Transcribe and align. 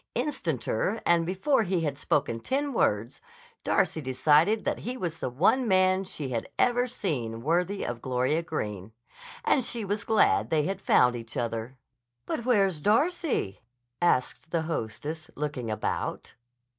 Instanter 0.15 0.99
and 1.05 1.27
before 1.27 1.61
he 1.61 1.81
had 1.81 1.95
spoken 1.95 2.39
ten 2.39 2.73
words, 2.73 3.21
Darcy 3.63 4.01
decided 4.01 4.65
that 4.65 4.79
he 4.79 4.97
was 4.97 5.19
the 5.19 5.29
one 5.29 5.67
man 5.67 6.05
she 6.05 6.29
had 6.29 6.49
ever 6.57 6.87
seen 6.87 7.43
worthy 7.43 7.83
of 7.85 8.01
Gloria 8.01 8.41
Greene. 8.41 8.93
And 9.45 9.63
she 9.63 9.85
was 9.85 10.03
glad 10.03 10.49
they 10.49 10.63
had 10.63 10.81
found 10.81 11.15
each 11.15 11.37
other. 11.37 11.77
"But 12.25 12.45
where's 12.45 12.81
Darcy?" 12.81 13.61
asked 14.01 14.49
the 14.49 14.63
hostess, 14.63 15.29
looking 15.35 15.69
about. 15.69 16.33